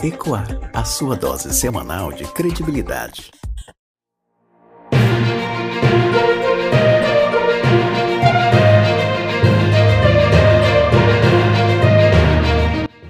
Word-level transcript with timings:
Ecoar, 0.00 0.46
a 0.72 0.84
sua 0.84 1.16
dose 1.16 1.52
semanal 1.52 2.12
de 2.12 2.22
credibilidade. 2.32 3.32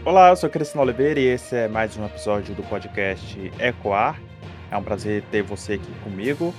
Olá, 0.03 0.31
eu 0.31 0.37
sou 0.37 0.49
Cristiano 0.49 0.81
Oliveira 0.81 1.21
e 1.21 1.27
esse 1.27 1.55
é 1.55 1.69
mais 1.69 1.95
um 1.99 2.07
episódio 2.07 2.55
do 2.55 2.63
podcast 2.63 3.53
Ecoar. 3.59 4.19
É 4.71 4.77
um 4.79 4.83
prazer 4.83 5.23
ter 5.31 5.43
você 5.43 5.75
aqui 5.75 5.93
comigo. 6.03 6.55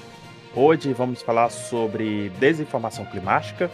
Hoje 0.55 0.93
vamos 0.93 1.23
falar 1.23 1.49
sobre 1.49 2.29
desinformação 2.39 3.03
climática, 3.03 3.71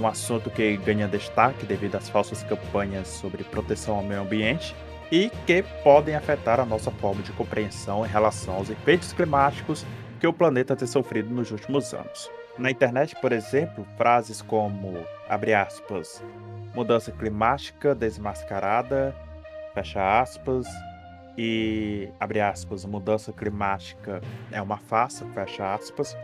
um 0.00 0.06
assunto 0.06 0.48
que 0.48 0.74
ganha 0.78 1.06
destaque 1.06 1.66
devido 1.66 1.96
às 1.96 2.08
falsas 2.08 2.42
campanhas 2.44 3.08
sobre 3.08 3.44
proteção 3.44 3.96
ao 3.96 4.02
meio 4.02 4.22
ambiente 4.22 4.74
e 5.10 5.30
que 5.46 5.62
podem 5.82 6.14
afetar 6.14 6.60
a 6.60 6.64
nossa 6.64 6.90
forma 6.90 7.22
de 7.22 7.32
compreensão 7.32 8.04
em 8.04 8.08
relação 8.08 8.54
aos 8.54 8.70
efeitos 8.70 9.12
climáticos 9.12 9.84
que 10.20 10.26
o 10.26 10.32
planeta 10.32 10.76
tem 10.76 10.86
sofrido 10.86 11.32
nos 11.32 11.50
últimos 11.50 11.94
anos. 11.94 12.30
Na 12.58 12.70
internet, 12.70 13.14
por 13.20 13.32
exemplo, 13.32 13.86
frases 13.96 14.42
como, 14.42 14.98
abre 15.28 15.54
aspas, 15.54 16.22
mudança 16.74 17.12
climática 17.12 17.94
desmascarada, 17.94 19.14
fecha 19.74 20.20
aspas, 20.20 20.66
e, 21.36 22.08
abre 22.18 22.40
aspas, 22.40 22.84
mudança 22.84 23.32
climática 23.32 24.20
é 24.50 24.60
uma 24.60 24.76
farsa, 24.76 25.24
fecha 25.32 25.72
aspas, 25.72 26.16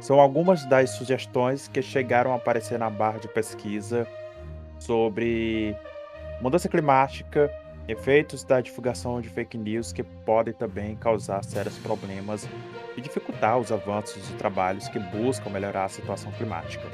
são 0.00 0.20
algumas 0.20 0.66
das 0.66 0.90
sugestões 0.90 1.66
que 1.66 1.80
chegaram 1.80 2.32
a 2.32 2.36
aparecer 2.36 2.78
na 2.78 2.90
barra 2.90 3.18
de 3.18 3.28
pesquisa 3.28 4.06
sobre 4.78 5.74
mudança 6.42 6.68
climática, 6.68 7.50
efeitos 7.88 8.44
da 8.44 8.60
divulgação 8.60 9.20
de 9.20 9.30
fake 9.30 9.56
news 9.56 9.92
que 9.92 10.02
podem 10.02 10.52
também 10.52 10.94
causar 10.94 11.42
sérios 11.42 11.78
problemas 11.78 12.46
e 12.96 13.00
dificultar 13.00 13.58
os 13.58 13.72
avanços 13.72 14.28
de 14.28 14.34
trabalhos 14.34 14.88
que 14.88 14.98
buscam 14.98 15.48
melhorar 15.48 15.86
a 15.86 15.88
situação 15.88 16.30
climática. 16.32 16.86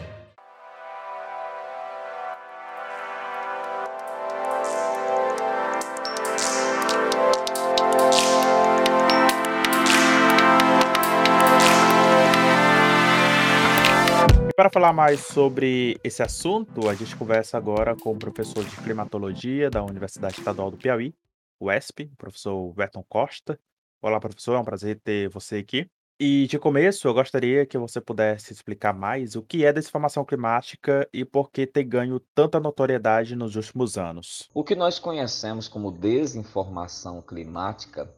Para 14.57 14.71
falar 14.71 14.93
mais 14.93 15.21
sobre 15.21 15.99
esse 16.05 16.23
assunto, 16.23 16.89
a 16.89 16.95
gente 16.95 17.17
conversa 17.17 17.57
agora 17.57 17.97
com 17.97 18.13
o 18.13 18.19
professor 18.19 18.65
de 18.65 18.77
climatologia 18.77 19.69
da 19.69 19.83
Universidade 19.83 20.39
Estadual 20.39 20.71
do 20.71 20.77
Piauí, 20.77 21.13
UESP, 21.61 22.05
o 22.13 22.17
professor 22.17 22.73
Verton 22.73 23.05
Costa. 23.09 23.59
Olá, 24.01 24.21
professor, 24.21 24.55
é 24.55 24.59
um 24.59 24.65
prazer 24.65 25.01
ter 25.03 25.29
você 25.29 25.57
aqui. 25.57 25.91
E 26.21 26.47
de 26.47 26.57
começo, 26.57 27.09
eu 27.09 27.15
gostaria 27.15 27.67
que 27.67 27.77
você 27.77 28.01
pudesse 28.01 28.53
explicar 28.53 28.93
mais 28.93 29.35
o 29.35 29.43
que 29.43 29.65
é 29.65 29.73
desinformação 29.73 30.25
climática 30.25 31.09
e 31.13 31.25
por 31.25 31.51
que 31.51 31.67
tem 31.67 31.89
ganho 31.89 32.21
tanta 32.33 32.61
notoriedade 32.61 33.35
nos 33.35 33.57
últimos 33.57 33.99
anos. 33.99 34.49
O 34.55 34.63
que 34.63 34.77
nós 34.77 35.01
conhecemos 35.01 35.67
como 35.67 35.91
desinformação 35.91 37.21
climática 37.21 38.09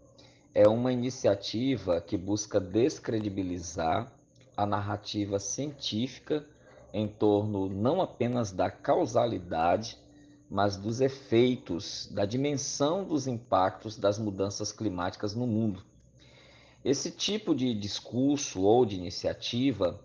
é 0.55 0.69
uma 0.69 0.92
iniciativa 0.92 1.98
que 1.98 2.19
busca 2.19 2.61
descredibilizar 2.61 4.12
a 4.57 4.65
narrativa 4.65 5.39
científica 5.39 6.47
em 6.93 7.07
torno 7.07 7.69
não 7.69 8.01
apenas 8.01 8.51
da 8.51 8.71
causalidade, 8.71 9.98
mas 10.48 10.77
dos 10.77 11.01
efeitos, 11.01 12.09
da 12.11 12.25
dimensão 12.25 13.05
dos 13.05 13.27
impactos 13.27 13.97
das 13.97 14.19
mudanças 14.19 14.73
climáticas 14.73 15.35
no 15.35 15.47
mundo. 15.47 15.83
Esse 16.85 17.11
tipo 17.11 17.55
de 17.55 17.75
discurso 17.75 18.63
ou 18.63 18.87
de 18.87 18.95
iniciativa 18.95 20.01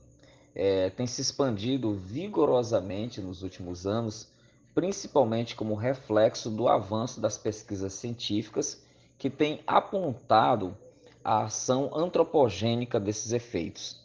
é, 0.54 0.90
tem 0.90 1.06
se 1.08 1.22
expandido 1.22 1.94
vigorosamente 1.94 3.22
nos 3.22 3.44
últimos 3.44 3.86
anos, 3.86 4.28
principalmente 4.74 5.56
como 5.56 5.76
reflexo 5.76 6.50
do 6.50 6.68
avanço 6.68 7.22
das 7.22 7.38
pesquisas 7.38 7.94
científicas 7.94 8.84
que 9.18 9.30
têm 9.30 9.62
apontado 9.68 10.76
a 11.24 11.44
ação 11.44 11.92
antropogênica 11.96 13.00
desses 13.00 13.32
efeitos. 13.32 14.01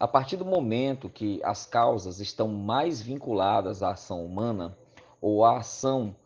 A 0.00 0.08
partir 0.08 0.38
do 0.38 0.46
momento 0.46 1.10
que 1.10 1.42
as 1.44 1.66
causas 1.66 2.20
estão 2.20 2.48
mais 2.48 3.02
vinculadas 3.02 3.82
à 3.82 3.90
ação 3.90 4.24
humana 4.24 4.74
ou 5.20 5.44
à 5.44 5.58
ação 5.58 6.16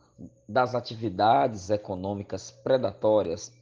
das 0.49 0.77
atividades 0.77 1.71
econômicas 1.71 2.53
predatórias, 2.53 3.53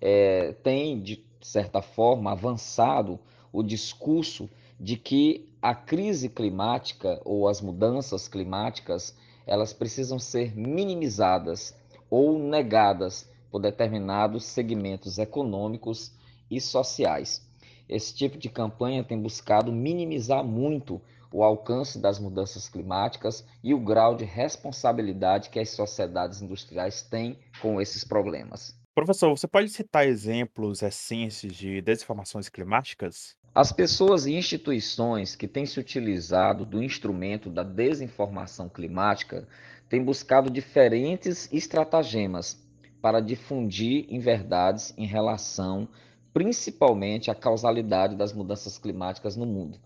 é, 0.00 0.52
tem, 0.64 1.00
de 1.00 1.24
certa 1.40 1.80
forma, 1.80 2.32
avançado 2.32 3.20
o 3.52 3.62
discurso 3.62 4.50
de 4.80 4.96
que 4.96 5.48
a 5.62 5.76
crise 5.76 6.28
climática 6.28 7.22
ou 7.24 7.46
as 7.46 7.60
mudanças 7.60 8.26
climáticas 8.26 9.16
elas 9.46 9.72
precisam 9.72 10.18
ser 10.18 10.56
minimizadas 10.56 11.72
ou 12.10 12.36
negadas 12.36 13.30
por 13.48 13.60
determinados 13.60 14.44
segmentos 14.44 15.18
econômicos 15.18 16.12
e 16.50 16.60
sociais. 16.60 17.46
Esse 17.88 18.14
tipo 18.14 18.38
de 18.38 18.48
campanha 18.48 19.04
tem 19.04 19.20
buscado 19.20 19.72
minimizar 19.72 20.44
muito 20.44 21.00
o 21.32 21.42
alcance 21.42 21.98
das 21.98 22.18
mudanças 22.18 22.68
climáticas 22.68 23.44
e 23.62 23.72
o 23.72 23.80
grau 23.80 24.14
de 24.14 24.24
responsabilidade 24.24 25.50
que 25.50 25.58
as 25.58 25.70
sociedades 25.70 26.42
industriais 26.42 27.02
têm 27.02 27.38
com 27.60 27.80
esses 27.80 28.04
problemas. 28.04 28.76
Professor, 28.94 29.30
você 29.30 29.48
pode 29.48 29.70
citar 29.70 30.06
exemplos 30.06 30.80
recentes 30.80 31.54
de 31.54 31.80
desinformações 31.80 32.50
climáticas? 32.50 33.34
As 33.54 33.72
pessoas 33.72 34.26
e 34.26 34.34
instituições 34.34 35.34
que 35.34 35.48
têm 35.48 35.64
se 35.64 35.80
utilizado 35.80 36.66
do 36.66 36.82
instrumento 36.82 37.48
da 37.48 37.62
desinformação 37.62 38.68
climática 38.68 39.48
têm 39.88 40.04
buscado 40.04 40.50
diferentes 40.50 41.50
estratagemas 41.52 42.62
para 43.00 43.20
difundir 43.20 44.06
inverdades 44.08 44.94
em 44.96 45.06
relação 45.06 45.88
principalmente 46.32 47.30
a 47.30 47.34
causalidade 47.34 48.16
das 48.16 48.32
mudanças 48.32 48.78
climáticas 48.78 49.36
no 49.36 49.46
mundo. 49.46 49.78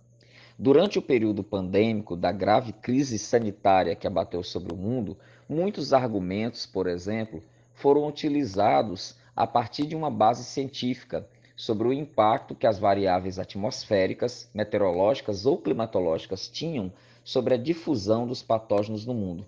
Durante 0.58 0.98
o 0.98 1.02
período 1.02 1.42
pandêmico 1.42 2.16
da 2.16 2.32
grave 2.32 2.72
crise 2.72 3.18
sanitária 3.18 3.94
que 3.94 4.06
abateu 4.06 4.42
sobre 4.42 4.72
o 4.72 4.76
mundo, 4.76 5.16
muitos 5.48 5.92
argumentos, 5.92 6.64
por 6.64 6.86
exemplo, 6.86 7.42
foram 7.74 8.06
utilizados 8.06 9.16
a 9.34 9.46
partir 9.46 9.86
de 9.86 9.94
uma 9.94 10.10
base 10.10 10.44
científica 10.44 11.28
sobre 11.54 11.88
o 11.88 11.92
impacto 11.92 12.54
que 12.54 12.66
as 12.66 12.78
variáveis 12.78 13.38
atmosféricas, 13.38 14.48
meteorológicas 14.54 15.44
ou 15.44 15.58
climatológicas 15.58 16.48
tinham 16.48 16.92
sobre 17.22 17.54
a 17.54 17.58
difusão 17.58 18.26
dos 18.26 18.42
patógenos 18.42 19.04
no 19.04 19.12
mundo. 19.12 19.44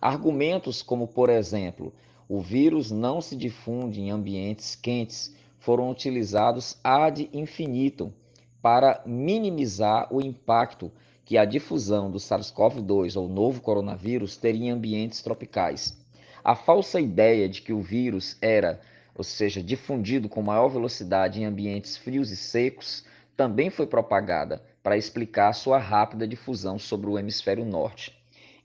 Argumentos 0.00 0.82
como, 0.82 1.08
por 1.08 1.28
exemplo, 1.28 1.92
o 2.28 2.40
vírus 2.40 2.90
não 2.90 3.20
se 3.20 3.34
difunde 3.34 4.00
em 4.00 4.10
ambientes 4.10 4.76
quentes 4.76 5.34
foram 5.58 5.90
utilizados 5.90 6.78
ad 6.82 7.28
infinitum 7.32 8.12
para 8.62 9.02
minimizar 9.06 10.12
o 10.12 10.20
impacto 10.20 10.90
que 11.24 11.36
a 11.36 11.44
difusão 11.44 12.10
do 12.10 12.18
SARS-CoV-2 12.18 13.16
ou 13.20 13.28
novo 13.28 13.60
coronavírus 13.60 14.36
teria 14.36 14.68
em 14.68 14.70
ambientes 14.70 15.20
tropicais. 15.22 15.96
A 16.42 16.54
falsa 16.54 17.00
ideia 17.00 17.48
de 17.48 17.60
que 17.60 17.72
o 17.72 17.82
vírus 17.82 18.36
era, 18.40 18.80
ou 19.14 19.22
seja, 19.22 19.62
difundido 19.62 20.28
com 20.28 20.40
maior 20.40 20.68
velocidade 20.68 21.40
em 21.40 21.44
ambientes 21.44 21.96
frios 21.96 22.30
e 22.30 22.36
secos, 22.36 23.04
também 23.36 23.68
foi 23.68 23.86
propagada 23.86 24.62
para 24.82 24.96
explicar 24.96 25.52
sua 25.52 25.78
rápida 25.78 26.26
difusão 26.26 26.78
sobre 26.78 27.10
o 27.10 27.18
hemisfério 27.18 27.64
norte. 27.64 28.16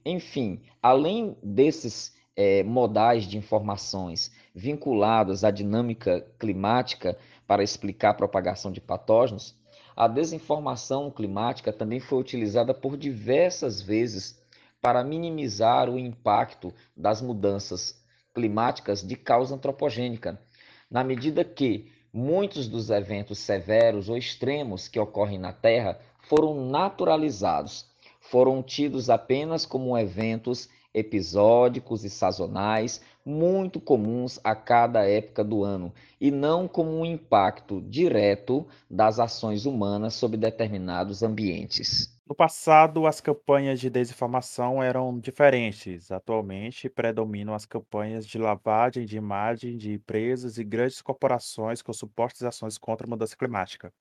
Enfim, 0.06 0.62
além 0.82 1.36
desses 1.44 2.14
é, 2.36 2.64
modais 2.64 3.26
de 3.26 3.38
informações 3.38 4.32
vinculados 4.54 5.44
à 5.44 5.52
dinâmica 5.52 6.26
climática 6.40 7.18
para 7.48 7.64
explicar 7.64 8.12
a 8.12 8.16
propagação 8.16 8.72
de 8.72 8.82
patógenos, 8.82 9.56
a 9.96 10.08
desinformação 10.08 11.12
climática 11.12 11.72
também 11.72 12.00
foi 12.00 12.20
utilizada 12.20 12.74
por 12.74 12.98
diversas 12.98 13.82
vezes 13.82 14.42
para 14.82 15.04
minimizar 15.04 15.90
o 15.90 15.98
impacto 15.98 16.74
das 16.98 17.22
mudanças 17.22 18.02
climáticas 18.34 19.02
de 19.06 19.16
causa 19.16 19.56
antropogênica, 19.56 20.42
na 20.90 21.04
medida 21.04 21.46
que 21.46 21.92
muitos 22.12 22.68
dos 22.68 22.90
eventos 22.90 23.40
severos 23.40 24.10
ou 24.10 24.18
extremos 24.18 24.88
que 24.88 25.00
ocorrem 25.00 25.38
na 25.38 25.54
Terra 25.54 26.00
foram 26.22 26.70
naturalizados, 26.70 27.86
foram 28.20 28.64
tidos 28.64 29.10
apenas 29.10 29.66
como 29.66 29.98
eventos 29.98 30.70
episódicos 30.94 32.04
e 32.04 32.10
sazonais, 32.10 33.02
muito 33.26 33.80
comuns 33.80 34.40
a 34.44 34.56
cada 34.56 35.08
época 35.08 35.44
do 35.44 35.64
ano, 35.64 35.94
e 36.20 36.30
não 36.30 36.68
como 36.68 36.92
um 36.92 37.06
impacto 37.06 37.82
direto 37.82 38.68
das 38.90 39.20
ações 39.20 39.66
humanas 39.66 40.14
sobre 40.14 40.38
determinados 40.38 41.24
ambientes. 41.24 42.14
No 42.26 42.34
passado, 42.34 43.06
as 43.06 43.20
campanhas 43.20 43.80
de 43.82 43.90
desinformação 43.90 44.82
eram 44.82 45.20
diferentes. 45.20 46.10
Atualmente, 46.10 46.90
predominam 46.90 47.54
as 47.54 47.66
campanhas 47.66 48.26
de 48.26 48.38
lavagem 48.38 49.06
de 49.06 49.18
imagem 49.18 49.78
de 49.78 49.92
empresas 49.94 50.58
e 50.58 50.64
grandes 50.64 51.02
corporações 51.02 51.82
com 51.82 51.92
supostas 51.92 52.44
ações 52.44 52.78
contra 52.78 53.06
a 53.06 53.10
mudança 53.10 53.36
climática. 53.36 53.94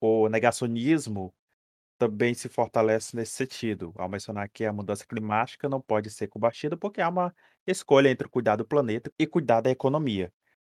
O 0.00 0.28
negacionismo 0.28 1.34
também 1.98 2.34
se 2.34 2.48
fortalece 2.48 3.16
nesse 3.16 3.32
sentido, 3.32 3.92
ao 3.96 4.08
mencionar 4.08 4.48
que 4.48 4.64
a 4.64 4.72
mudança 4.72 5.06
climática 5.06 5.68
não 5.68 5.80
pode 5.80 6.10
ser 6.10 6.26
combatida 6.28 6.76
porque 6.76 7.00
há 7.00 7.08
uma 7.08 7.34
escolha 7.66 8.10
entre 8.10 8.28
cuidar 8.28 8.56
do 8.56 8.64
planeta 8.64 9.10
e 9.18 9.26
cuidar 9.26 9.60
da 9.60 9.70
economia. 9.70 10.32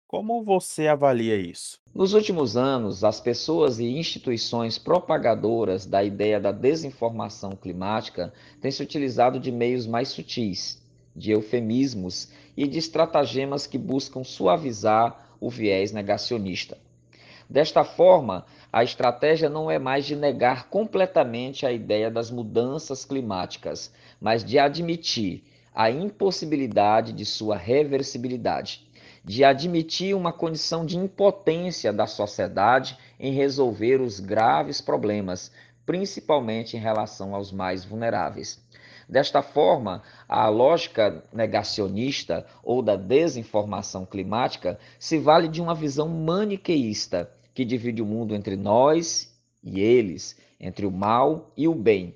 Como 0.07 0.43
você 0.43 0.87
avalia 0.87 1.37
isso? 1.37 1.79
Nos 1.95 2.13
últimos 2.13 2.57
anos, 2.57 3.01
as 3.01 3.21
pessoas 3.21 3.79
e 3.79 3.85
instituições 3.85 4.77
propagadoras 4.77 5.85
da 5.85 6.03
ideia 6.03 6.37
da 6.37 6.51
desinformação 6.51 7.51
climática 7.51 8.33
têm 8.59 8.71
se 8.71 8.83
utilizado 8.83 9.39
de 9.39 9.53
meios 9.53 9.87
mais 9.87 10.09
sutis, 10.09 10.81
de 11.15 11.31
eufemismos 11.31 12.29
e 12.57 12.67
de 12.67 12.77
estratagemas 12.77 13.65
que 13.65 13.77
buscam 13.77 14.21
suavizar 14.23 15.37
o 15.39 15.49
viés 15.49 15.93
negacionista. 15.93 16.77
Desta 17.51 17.83
forma, 17.83 18.45
a 18.71 18.81
estratégia 18.81 19.49
não 19.49 19.69
é 19.69 19.77
mais 19.77 20.05
de 20.05 20.15
negar 20.15 20.69
completamente 20.69 21.65
a 21.65 21.71
ideia 21.73 22.09
das 22.09 22.31
mudanças 22.31 23.03
climáticas, 23.03 23.91
mas 24.21 24.41
de 24.41 24.57
admitir 24.57 25.43
a 25.75 25.91
impossibilidade 25.91 27.11
de 27.11 27.25
sua 27.25 27.57
reversibilidade 27.57 28.89
de 29.23 29.43
admitir 29.43 30.15
uma 30.15 30.33
condição 30.33 30.85
de 30.85 30.97
impotência 30.97 31.93
da 31.93 32.07
sociedade 32.07 32.97
em 33.19 33.33
resolver 33.33 34.01
os 34.01 34.19
graves 34.19 34.81
problemas, 34.81 35.51
principalmente 35.85 36.75
em 36.75 36.79
relação 36.79 37.35
aos 37.35 37.51
mais 37.51 37.85
vulneráveis. 37.85 38.59
Desta 39.07 39.41
forma, 39.43 40.01
a 40.27 40.47
lógica 40.47 41.23
negacionista 41.33 42.45
ou 42.63 42.81
da 42.81 42.95
desinformação 42.95 44.05
climática 44.05 44.79
se 44.97 45.19
vale 45.19 45.47
de 45.47 45.61
uma 45.61 45.75
visão 45.75 46.07
maniqueísta 46.07 47.29
que 47.53 47.65
divide 47.65 48.01
o 48.01 48.05
mundo 48.05 48.35
entre 48.35 48.55
nós 48.55 49.33
e 49.63 49.79
eles, 49.79 50.37
entre 50.59 50.85
o 50.85 50.91
mal 50.91 51.51
e 51.55 51.67
o 51.67 51.75
bem, 51.75 52.15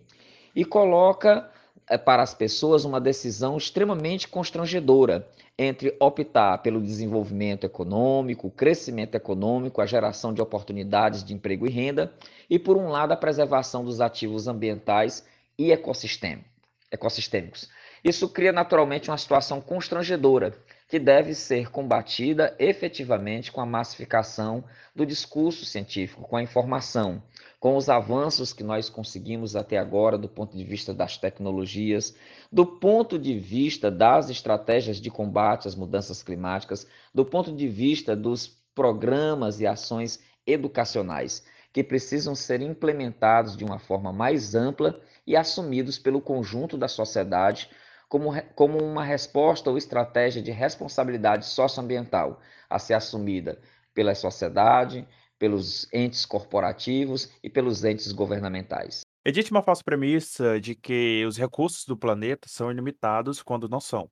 e 0.55 0.63
coloca 0.63 1.49
eh, 1.89 1.97
para 1.97 2.23
as 2.23 2.33
pessoas 2.33 2.85
uma 2.85 3.01
decisão 3.01 3.57
extremamente 3.57 4.27
constrangedora 4.27 5.27
entre 5.57 5.95
optar 5.99 6.57
pelo 6.59 6.81
desenvolvimento 6.81 7.65
econômico, 7.65 8.51
crescimento 8.51 9.15
econômico, 9.15 9.81
a 9.81 9.85
geração 9.85 10.33
de 10.33 10.41
oportunidades 10.41 11.23
de 11.23 11.33
emprego 11.33 11.65
e 11.65 11.69
renda, 11.69 12.13
e 12.49 12.59
por 12.59 12.75
um 12.75 12.89
lado 12.89 13.13
a 13.13 13.17
preservação 13.17 13.83
dos 13.83 14.01
ativos 14.01 14.47
ambientais 14.47 15.25
e 15.57 15.71
ecossistêmicos. 15.71 17.69
Isso 18.03 18.29
cria 18.29 18.51
naturalmente 18.51 19.09
uma 19.09 19.17
situação 19.17 19.61
constrangedora 19.61 20.53
que 20.87 20.99
deve 20.99 21.33
ser 21.33 21.69
combatida 21.71 22.55
efetivamente 22.59 23.51
com 23.51 23.59
a 23.59 23.65
massificação 23.65 24.63
do 24.95 25.05
discurso 25.05 25.65
científico, 25.65 26.21
com 26.21 26.37
a 26.37 26.43
informação, 26.43 27.21
com 27.59 27.75
os 27.75 27.89
avanços 27.89 28.53
que 28.53 28.63
nós 28.63 28.89
conseguimos 28.89 29.55
até 29.55 29.77
agora 29.77 30.17
do 30.17 30.29
ponto 30.29 30.55
de 30.55 30.63
vista 30.63 30.93
das 30.93 31.17
tecnologias, 31.17 32.15
do 32.51 32.65
ponto 32.65 33.17
de 33.17 33.39
vista 33.39 33.89
das 33.89 34.29
estratégias 34.29 35.01
de 35.01 35.09
combate 35.09 35.67
às 35.67 35.75
mudanças 35.75 36.21
climáticas, 36.21 36.85
do 37.13 37.25
ponto 37.25 37.51
de 37.51 37.67
vista 37.67 38.15
dos 38.15 38.47
programas 38.75 39.59
e 39.59 39.65
ações 39.65 40.19
educacionais 40.45 41.43
que 41.73 41.83
precisam 41.83 42.35
ser 42.35 42.61
implementados 42.61 43.57
de 43.57 43.65
uma 43.65 43.79
forma 43.79 44.13
mais 44.13 44.55
ampla 44.55 45.01
e 45.27 45.35
assumidos 45.35 45.97
pelo 45.97 46.21
conjunto 46.21 46.77
da 46.77 46.87
sociedade 46.87 47.69
como, 48.07 48.31
como 48.55 48.77
uma 48.77 49.03
resposta 49.03 49.69
ou 49.69 49.77
estratégia 49.77 50.41
de 50.41 50.51
responsabilidade 50.51 51.45
socioambiental 51.45 52.39
a 52.69 52.79
ser 52.79 52.93
assumida 52.93 53.59
pela 53.93 54.13
sociedade, 54.13 55.07
pelos 55.37 55.91
entes 55.93 56.25
corporativos 56.25 57.31
e 57.43 57.49
pelos 57.49 57.83
entes 57.83 58.11
governamentais. 58.11 59.01
Existe 59.25 59.51
uma 59.51 59.63
falsa 59.63 59.83
premissa 59.83 60.59
de 60.61 60.75
que 60.75 61.25
os 61.25 61.37
recursos 61.37 61.85
do 61.85 61.97
planeta 61.97 62.47
são 62.47 62.71
ilimitados 62.71 63.41
quando 63.41 63.67
não 63.67 63.79
são. 63.79 64.09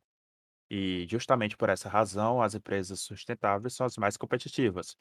E 0.71 1.05
justamente 1.07 1.55
por 1.55 1.69
essa 1.69 1.87
razão, 1.87 2.41
as 2.41 2.55
empresas 2.55 3.01
sustentáveis 3.01 3.75
são 3.75 3.85
as 3.85 3.95
mais 3.95 4.17
competitivas, 4.17 4.95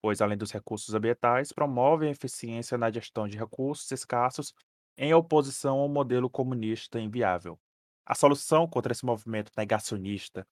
pois 0.00 0.20
além 0.20 0.38
dos 0.38 0.52
recursos 0.52 0.94
ambientais, 0.94 1.52
promovem 1.52 2.10
eficiência 2.10 2.78
na 2.78 2.90
gestão 2.90 3.26
de 3.26 3.36
recursos 3.36 3.90
escassos 3.90 4.54
em 4.96 5.12
oposição 5.12 5.78
ao 5.78 5.88
modelo 5.88 6.30
comunista 6.30 7.00
inviável. 7.00 7.58
A 8.06 8.14
solução 8.14 8.68
contra 8.68 8.92
esse 8.92 9.04
movimento 9.04 9.50
negacionista 9.56 10.46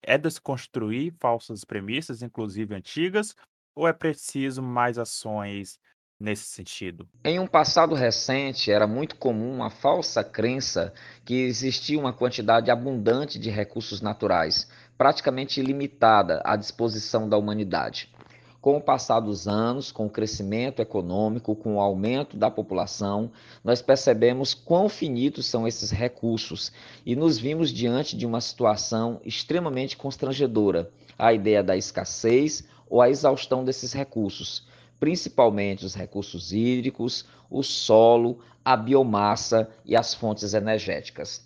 é 0.00 0.16
desconstruir 0.16 1.12
falsas 1.18 1.64
premissas, 1.64 2.22
inclusive 2.22 2.72
antigas, 2.74 3.34
ou 3.74 3.88
é 3.88 3.92
preciso 3.92 4.62
mais 4.62 4.96
ações 4.96 5.78
nesse 6.20 6.44
sentido? 6.44 7.08
Em 7.24 7.40
um 7.40 7.46
passado 7.46 7.94
recente, 7.94 8.70
era 8.70 8.86
muito 8.86 9.16
comum 9.16 9.62
a 9.64 9.70
falsa 9.70 10.22
crença 10.22 10.92
que 11.24 11.34
existia 11.34 11.98
uma 11.98 12.12
quantidade 12.12 12.70
abundante 12.70 13.38
de 13.38 13.50
recursos 13.50 14.00
naturais, 14.00 14.70
praticamente 14.96 15.58
ilimitada 15.58 16.40
à 16.44 16.54
disposição 16.54 17.28
da 17.28 17.36
humanidade. 17.36 18.12
Com 18.60 18.76
o 18.76 18.80
passar 18.80 19.20
dos 19.20 19.48
anos, 19.48 19.90
com 19.90 20.04
o 20.04 20.10
crescimento 20.10 20.82
econômico, 20.82 21.56
com 21.56 21.76
o 21.76 21.80
aumento 21.80 22.36
da 22.36 22.50
população, 22.50 23.30
nós 23.64 23.80
percebemos 23.80 24.52
quão 24.52 24.86
finitos 24.86 25.46
são 25.46 25.66
esses 25.66 25.90
recursos 25.90 26.70
e 27.06 27.16
nos 27.16 27.38
vimos 27.38 27.72
diante 27.72 28.14
de 28.14 28.26
uma 28.26 28.40
situação 28.40 29.18
extremamente 29.24 29.96
constrangedora 29.96 30.90
a 31.18 31.32
ideia 31.32 31.62
da 31.62 31.74
escassez 31.74 32.64
ou 32.88 33.00
a 33.00 33.08
exaustão 33.08 33.64
desses 33.64 33.94
recursos, 33.94 34.66
principalmente 34.98 35.86
os 35.86 35.94
recursos 35.94 36.52
hídricos, 36.52 37.24
o 37.48 37.62
solo, 37.62 38.40
a 38.62 38.76
biomassa 38.76 39.70
e 39.86 39.96
as 39.96 40.12
fontes 40.12 40.52
energéticas. 40.52 41.42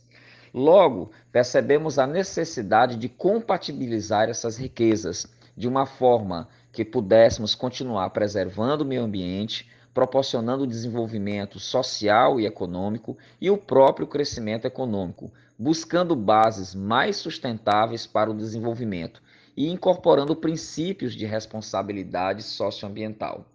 Logo, 0.53 1.13
percebemos 1.31 1.97
a 1.99 2.07
necessidade 2.07 2.97
de 2.97 3.09
compatibilizar 3.09 4.29
essas 4.29 4.57
riquezas 4.57 5.27
de 5.57 5.69
uma 5.69 5.87
forma 5.87 6.49
que 6.75 6.85
pudéssemos 6.85 7.55
continuar 7.55 8.11
preservando 8.11 8.83
o 8.83 8.87
meio 8.87 9.05
ambiente, 9.05 9.71
proporcionando 9.95 10.67
desenvolvimento 10.67 11.61
social 11.61 12.41
e 12.41 12.47
econômico 12.47 13.17
e 13.41 13.49
o 13.49 13.57
próprio 13.57 14.09
crescimento 14.09 14.67
econômico, 14.67 15.31
buscando 15.57 16.17
bases 16.17 16.75
mais 16.75 17.17
sustentáveis 17.17 18.09
para 18.09 18.29
o 18.29 18.35
desenvolvimento 18.35 19.23
e 19.57 19.71
incorporando 19.71 20.35
princípios 20.35 21.15
de 21.15 21.25
responsabilidade 21.25 22.43
socioambiental. 22.43 23.47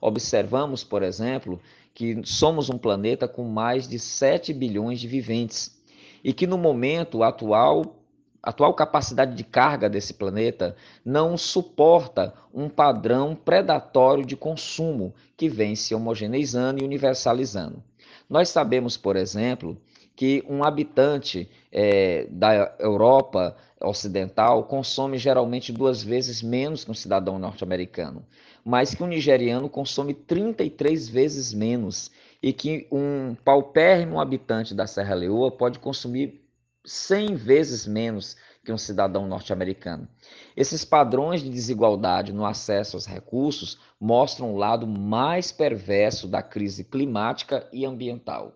Observamos, 0.00 0.84
por 0.84 1.02
exemplo, 1.02 1.60
que 1.92 2.22
somos 2.24 2.70
um 2.70 2.78
planeta 2.78 3.26
com 3.26 3.42
mais 3.42 3.88
de 3.88 3.98
7 3.98 4.54
bilhões 4.54 5.00
de 5.00 5.08
viventes 5.08 5.76
e 6.22 6.32
que 6.32 6.46
no 6.46 6.56
momento 6.56 7.24
atual 7.24 7.97
atual 8.42 8.72
capacidade 8.74 9.34
de 9.34 9.44
carga 9.44 9.88
desse 9.88 10.14
planeta 10.14 10.76
não 11.04 11.36
suporta 11.36 12.34
um 12.52 12.68
padrão 12.68 13.34
predatório 13.34 14.24
de 14.24 14.36
consumo 14.36 15.14
que 15.36 15.48
vem 15.48 15.74
se 15.74 15.94
homogeneizando 15.94 16.80
e 16.80 16.84
universalizando. 16.84 17.82
Nós 18.28 18.48
sabemos, 18.48 18.96
por 18.96 19.16
exemplo, 19.16 19.76
que 20.14 20.44
um 20.48 20.64
habitante 20.64 21.48
é, 21.70 22.26
da 22.30 22.74
Europa 22.78 23.56
ocidental 23.80 24.64
consome 24.64 25.16
geralmente 25.16 25.72
duas 25.72 26.02
vezes 26.02 26.42
menos 26.42 26.84
que 26.84 26.90
um 26.90 26.94
cidadão 26.94 27.38
norte-americano, 27.38 28.24
mas 28.64 28.94
que 28.94 29.02
um 29.02 29.06
nigeriano 29.06 29.68
consome 29.68 30.12
33 30.12 31.08
vezes 31.08 31.54
menos 31.54 32.10
e 32.42 32.52
que 32.52 32.86
um 32.90 33.36
paupérrimo 33.44 34.20
habitante 34.20 34.74
da 34.74 34.86
Serra 34.86 35.14
Leoa 35.14 35.50
pode 35.50 35.78
consumir 35.78 36.47
100 36.88 37.34
vezes 37.34 37.86
menos 37.86 38.36
que 38.64 38.72
um 38.72 38.78
cidadão 38.78 39.26
norte-americano. 39.26 40.08
Esses 40.56 40.84
padrões 40.84 41.42
de 41.42 41.50
desigualdade 41.50 42.32
no 42.32 42.44
acesso 42.44 42.96
aos 42.96 43.06
recursos 43.06 43.78
mostram 44.00 44.52
o 44.52 44.56
lado 44.56 44.86
mais 44.86 45.52
perverso 45.52 46.26
da 46.26 46.42
crise 46.42 46.84
climática 46.84 47.68
e 47.72 47.84
ambiental. 47.84 48.52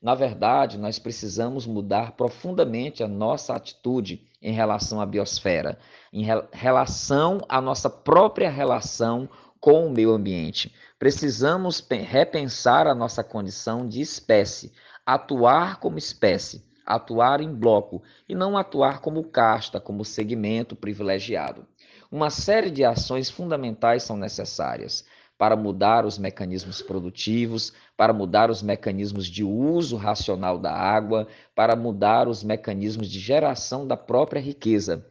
Na 0.00 0.14
verdade, 0.14 0.78
nós 0.78 0.98
precisamos 0.98 1.66
mudar 1.66 2.12
profundamente 2.12 3.02
a 3.02 3.08
nossa 3.08 3.54
atitude 3.54 4.26
em 4.40 4.52
relação 4.52 5.00
à 5.00 5.04
biosfera, 5.04 5.78
em 6.10 6.24
re 6.24 6.42
relação 6.52 7.44
à 7.48 7.60
nossa 7.60 7.90
própria 7.90 8.48
relação 8.48 9.28
com 9.60 9.86
o 9.86 9.90
meio 9.90 10.12
ambiente. 10.12 10.72
Precisamos 10.98 11.86
repensar 11.90 12.86
a 12.86 12.94
nossa 12.94 13.22
condição 13.22 13.86
de 13.86 14.00
espécie, 14.00 14.72
atuar 15.04 15.78
como 15.80 15.98
espécie 15.98 16.69
atuar 16.94 17.40
em 17.40 17.54
bloco 17.54 18.02
e 18.28 18.34
não 18.34 18.58
atuar 18.58 19.00
como 19.00 19.22
casta, 19.22 19.78
como 19.78 20.04
segmento 20.04 20.74
privilegiado. 20.74 21.64
Uma 22.10 22.30
série 22.30 22.70
de 22.70 22.84
ações 22.84 23.30
fundamentais 23.30 24.02
são 24.02 24.16
necessárias. 24.16 25.04
para 25.38 25.56
mudar 25.56 26.04
os 26.04 26.18
mecanismos 26.18 26.82
produtivos, 26.82 27.72
para 27.96 28.12
mudar 28.12 28.50
os 28.50 28.62
mecanismos 28.62 29.26
de 29.26 29.42
uso 29.42 29.96
racional 29.96 30.58
da 30.58 30.70
água, 30.70 31.26
para 31.54 31.74
mudar 31.74 32.28
os 32.28 32.44
mecanismos 32.44 33.08
de 33.08 33.18
geração 33.18 33.86
da 33.86 33.96
própria 33.96 34.38
riqueza, 34.38 35.02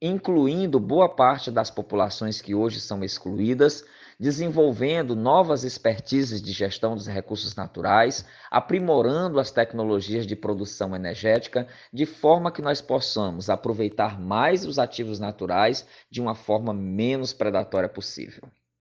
incluindo 0.00 0.80
boa 0.80 1.06
parte 1.06 1.50
das 1.50 1.70
populações 1.70 2.40
que 2.40 2.54
hoje 2.54 2.80
são 2.80 3.04
excluídas, 3.04 3.84
desenvolvendo 4.18 5.14
novas 5.14 5.62
expertises 5.62 6.42
de 6.42 6.52
gestão 6.52 6.94
dos 6.94 7.06
recursos 7.06 7.54
naturais, 7.54 8.26
aprimorando 8.50 9.38
as 9.38 9.50
tecnologias 9.50 10.26
de 10.26 10.34
produção 10.34 10.94
energética, 10.96 11.68
de 11.92 12.04
forma 12.04 12.50
que 12.50 12.60
nós 12.60 12.80
possamos 12.80 13.48
aproveitar 13.48 14.20
mais 14.20 14.66
os 14.66 14.78
ativos 14.78 15.20
naturais 15.20 15.86
de 16.10 16.20
uma 16.20 16.34
forma 16.34 16.74
menos 16.74 17.32
predatória 17.32 17.88
possível. 17.88 18.42